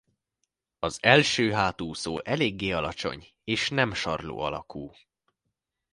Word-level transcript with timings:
Az 0.79 0.97
első 1.01 1.51
hátúszó 1.51 2.19
eléggé 2.23 2.71
alacsony 2.71 3.27
és 3.43 3.69
nem 3.69 3.93
sarló 3.93 4.39
alakú. 4.39 4.91